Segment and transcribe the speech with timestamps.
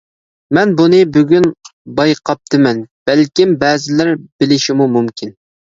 [0.57, 1.45] مەن بۇنى بۈگۈن
[2.01, 5.41] بايقاپتىمەن، بەلكىم بەزىلەر بىلىشىمۇ مۇمكىن.